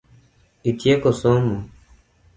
[0.69, 1.57] Itieko somo?